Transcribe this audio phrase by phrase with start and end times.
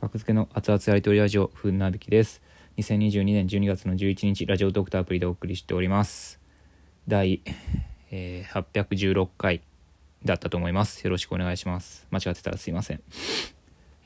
[0.00, 2.40] 格付けの熱々やりとりラジオ、ふんなびきです。
[2.76, 6.40] 2022年12月の11日、ラジオドクターアプリでお送りしております。
[7.08, 7.42] 第、
[8.12, 9.60] えー816回
[10.24, 11.02] だったと思います。
[11.02, 12.06] よろしくお願いします。
[12.12, 13.02] 間違ってたらすいません。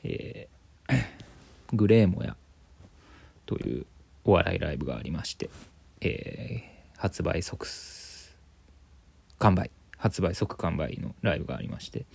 [0.03, 1.03] えー
[1.75, 2.35] グレーモヤ
[3.45, 3.85] という
[4.25, 5.51] お笑いライブがありまして、
[6.01, 7.67] えー発売即
[9.37, 12.05] 完売発売即完売のライブがありまして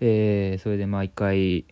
[0.00, 1.64] えーそれで毎回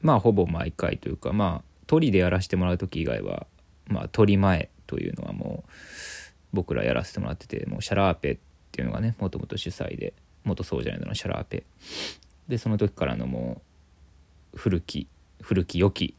[0.00, 3.46] まあほぼ毎回というかまあ鳥でやらせてもらう時以外は
[3.86, 5.70] まあ鳥前というのはもう
[6.52, 8.38] 僕らやらせてもらっててもうシャラーペっ
[8.72, 11.64] ていうのがねもともと主催で元そうじゃないのシャラーペ。
[12.48, 13.60] でその時からのも
[14.54, 15.06] う古き
[15.42, 16.14] 古き良き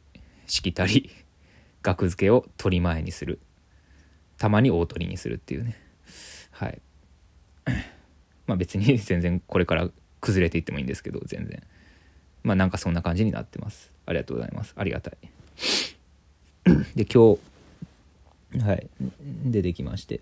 [0.46, 1.10] しきたり
[1.82, 3.40] 額付けを鳥前にする。
[4.38, 5.76] たまに大鳥にするっていうね。
[6.52, 6.82] はい。
[8.48, 9.90] まあ別に全然これから
[10.22, 11.62] 崩れていってもいいんですけど全然。
[12.44, 13.92] まあなんかそんな感じになってます。
[14.06, 14.74] ありがとうございます。
[14.76, 15.18] ありがたい。
[16.96, 17.40] で今日
[18.64, 18.90] はい。
[19.46, 20.22] 出てきまして。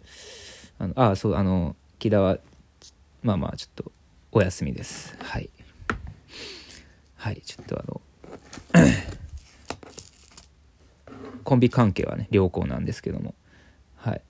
[0.80, 2.40] あのあそうあの木田は
[3.24, 3.92] まあまあちょっと
[4.32, 5.16] お休みです。
[5.20, 5.50] はい。
[7.16, 8.02] はいちょっとあの
[11.44, 13.36] コンビ関係はね良好なんですけども。
[13.96, 14.22] はい。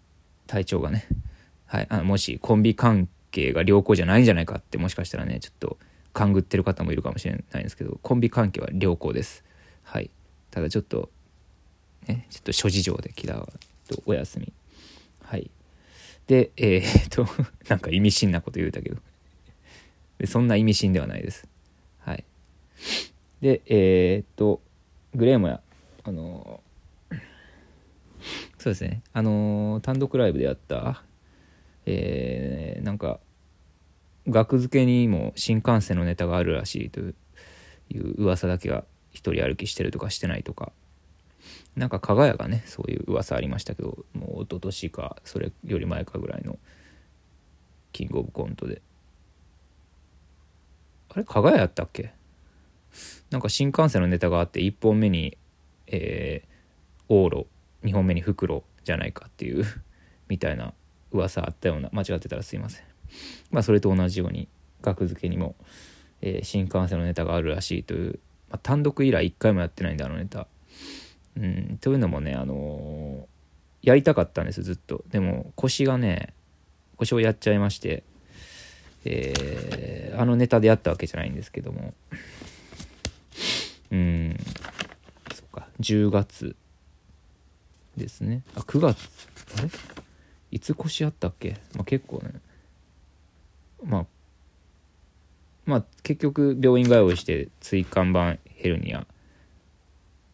[0.45, 1.07] 体調がね。
[1.65, 1.87] はい。
[1.89, 3.16] あもしコンビ関係
[3.53, 5.77] が良好じゃないんじゃないかってもしかしたらねちょっと
[6.13, 9.43] 勘ぐってる方もいるかもしれないんですけどコンビ関係は良好です。
[9.83, 10.09] はい。
[10.49, 11.09] ただちょっと
[12.07, 13.47] ねちょっと諸事情で木田は
[13.87, 14.51] とお休み。
[15.23, 15.51] はい。
[16.27, 17.27] でえー、っと
[17.69, 18.97] なんか意味深なこと言うたけど。
[20.17, 21.47] でそんな意味深ではないです。
[21.99, 22.25] はい。
[23.41, 24.61] でえー、っと
[25.13, 25.61] グレーモや
[26.03, 26.61] あの
[28.57, 29.03] そうですね。
[29.13, 31.03] あの単独ライブでやった
[31.85, 33.19] えーなんか
[34.27, 37.13] 額付けにも新幹線のネタがあるらしいとい
[37.97, 40.71] う噂だけが一人歩きしてるとかしてないとか
[41.75, 46.57] なんか加賀谷がねそういう噂ありましたけどもう一昨年かそれより前かぐらいの
[47.93, 48.81] キングオブコントで。
[51.09, 52.13] あれ加賀谷やったっけ？
[53.31, 55.37] なんか新幹線のネタがあって1本目に
[55.87, 57.47] えー、往路
[57.83, 59.65] 2本目に袋じゃないかっていう
[60.27, 60.73] みたいな
[61.11, 62.96] 噂あったような間違ってたらすいません。
[63.51, 64.47] まあそれと同じように
[64.81, 65.55] 額付けにも、
[66.21, 68.19] えー新幹線のネタがあるらしいという、
[68.49, 70.47] まあ、単独以来1回もやってないんだあのネタ。
[71.35, 75.03] うんというのもねあのーやりたかったんですずっと。
[75.09, 76.33] でも腰がね
[76.97, 78.03] 腰をやっちゃいまして
[79.05, 81.93] えーあのネタでやったわけじゃないんですけども。
[83.91, 84.37] うん
[85.33, 86.55] そっか10月
[87.95, 88.43] ですね。
[88.55, 89.07] あ9月
[89.57, 89.69] あれ？
[90.51, 92.31] いつ腰あったっけ、まあ、結構ね
[93.83, 94.05] まあ
[95.65, 99.05] まあ結局病院通いして椎間板ヘルニア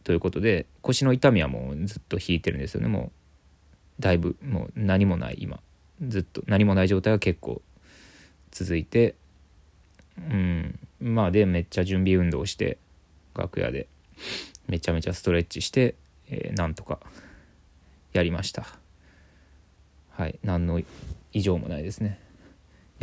[0.04, 2.88] ということで腰の痛みはもうずっと引いてるんですよね。
[2.88, 3.12] も
[4.00, 5.60] うだいぶもう何もない今。
[6.08, 7.62] ずっと何もない状態が結構
[8.52, 9.16] 続いて
[10.18, 10.80] うん。
[11.00, 12.78] まあでめっちゃ準備運動して
[13.36, 13.88] 楽屋で
[14.68, 15.96] めちゃめちゃストレッチして、
[16.30, 17.00] えーなんとか
[18.14, 18.66] やりました。
[20.12, 20.40] はい。
[20.44, 20.82] 何の
[21.32, 22.20] 異常もないですね。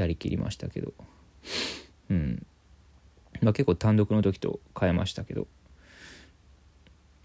[0.00, 0.94] やりきりましたけど。
[2.09, 2.47] うん。
[3.43, 5.47] まあ結構単独の時と変えましたけど。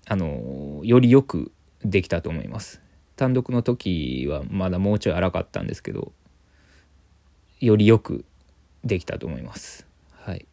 [0.08, 1.52] あのよりよく
[1.84, 2.81] できたと思います。
[3.16, 6.12] 単独の時はまだもうちょい荒かったんですけど。
[7.62, 8.25] よりよく
[8.84, 9.88] できたと思います。
[10.12, 10.46] はい。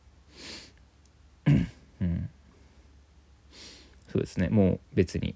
[2.00, 2.30] うん。
[4.08, 4.48] そうですね。
[4.48, 5.34] もう別に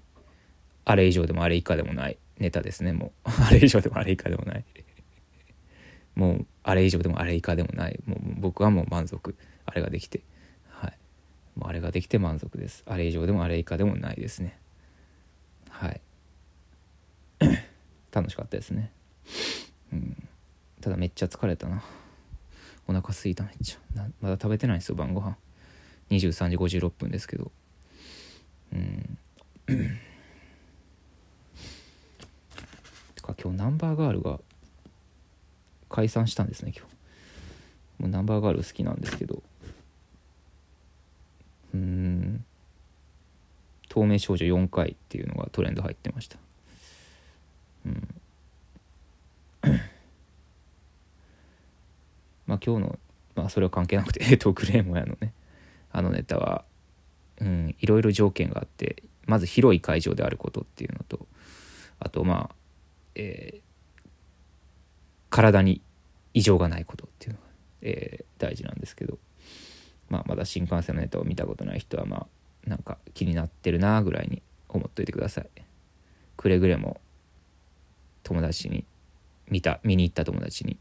[0.85, 2.93] あれ以上でもあれ以下でもないネタですね。
[2.93, 3.29] もう。
[3.45, 4.63] あれ以上でもあれ以下でもない。
[6.15, 7.97] もうあれ以上でもあれ以下でもない。
[8.05, 9.37] もう僕はもう満足。
[9.65, 10.21] あれができて。
[10.69, 10.97] はい。
[11.55, 12.83] もうあれができて満足です。
[12.85, 14.59] あれ以上でもあれ以下でもないですね。
[15.69, 16.01] はい。
[18.11, 18.91] 楽しかったですね。
[19.93, 20.27] うん。
[20.81, 21.81] ただめっちゃ疲れたな。
[22.85, 23.45] お腹すいた。
[23.45, 24.05] めっちゃ。
[24.19, 25.37] まだ食べてないんですよ晩ご飯。
[26.09, 27.49] 23時56分ですけど。
[28.73, 29.17] うん。
[33.15, 34.41] てか今日ナンバーガールが
[35.97, 38.03] 解散したんですね今日。
[38.03, 39.41] もうナンバーガール好きなんですけど。
[41.73, 42.45] うん。
[43.89, 46.37] 透明少女4回っていうのがトレンド入ってました。
[47.87, 48.07] うん。
[52.45, 52.99] まあ今日の
[53.33, 55.33] まあそれは関係なくて えっとグレーモヤのね。
[55.91, 56.63] あのネタは
[57.41, 61.25] うんいろいろ条件があってまず広い会場であることっていうのと
[61.97, 62.55] あとまあ
[63.15, 63.67] えー
[65.29, 65.81] 体に
[66.37, 67.45] 異常がないことっていうのが、
[67.81, 69.17] えー大事なんですけど
[70.09, 72.27] まあ、まだ新幹線のネタを見たことない人はま
[72.65, 75.47] あなんか気になってるなぐらいに思っといてください。
[76.35, 77.01] くれぐれも
[78.23, 78.85] 友達に
[79.49, 80.77] 見た見に行った友達に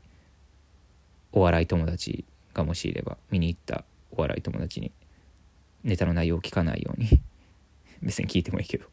[1.32, 4.92] お笑い友達がもしいれば見に行ったお笑い友達に
[5.82, 7.08] ネタの内容を聞かないように
[8.02, 8.86] 別に聞いてもいいけど。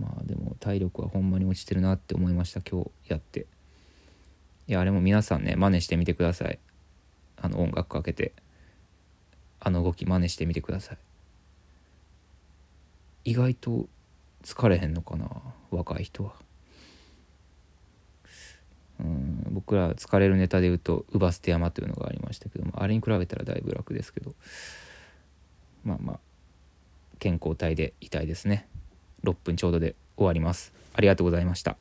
[0.00, 3.46] まあでも体力はほんまに落ちてるなって思いました今日やって。
[4.66, 6.58] いやあれも皆さんね真似してみてください。
[7.36, 8.32] あの音楽かけて。
[9.62, 10.98] あの動き真似してみてください。
[13.24, 13.88] 意外と
[14.42, 15.28] 疲れへんのかな
[15.70, 16.32] 若い人は。
[19.00, 24.34] うん僕ら疲れるネタで言うと「乳母捨て山」というのがありましたけどもあれに比べたらだいぶ楽ですけど。
[25.84, 26.20] まあまあ
[27.18, 28.66] 健康体でいたいですね。
[29.24, 30.72] 6分ちょうどで終わります。
[30.94, 31.76] ありがとうございました。